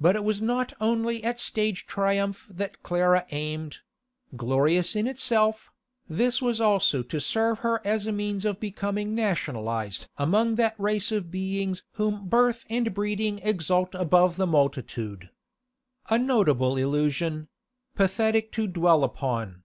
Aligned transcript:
But 0.00 0.14
it 0.14 0.22
was 0.22 0.40
not 0.40 0.72
only 0.80 1.24
at 1.24 1.40
stage 1.40 1.88
triumph 1.88 2.46
that 2.48 2.80
Clara 2.84 3.26
aimed; 3.32 3.78
glorious 4.36 4.94
in 4.94 5.08
itself, 5.08 5.72
this 6.08 6.40
was 6.40 6.60
also 6.60 7.02
to 7.02 7.18
serve 7.20 7.58
her 7.66 7.84
as 7.84 8.06
a 8.06 8.12
means 8.12 8.44
of 8.44 8.60
becoming 8.60 9.16
nationalised 9.16 10.06
among 10.16 10.54
that 10.62 10.78
race 10.78 11.10
of 11.10 11.32
beings 11.32 11.82
whom 11.94 12.28
birth 12.28 12.66
and 12.70 12.94
breeding 12.94 13.40
exalt 13.40 13.96
above 13.96 14.36
the 14.36 14.46
multitude. 14.46 15.28
A 16.08 16.20
notable 16.20 16.76
illusion; 16.76 17.48
pathetic 17.96 18.52
to 18.52 18.68
dwell 18.68 19.02
upon. 19.02 19.64